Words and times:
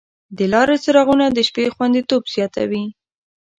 د 0.37 0.39
لارې 0.53 0.75
څراغونه 0.83 1.25
د 1.31 1.39
شپې 1.47 1.65
خوندیتوب 1.75 2.23
زیاتوي. 2.33 2.83